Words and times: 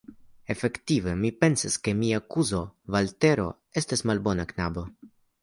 Efektive, 0.51 1.11
mi 1.19 1.29
pensas, 1.45 1.75
ke 1.87 1.93
mia 1.99 2.21
kuzo 2.37 2.63
Valtero 2.97 3.47
estas 3.83 4.05
malbona 4.13 4.49
knabo. 4.55 4.89